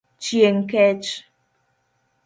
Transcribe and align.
Chieng 0.23 0.61
kech. 0.69 1.09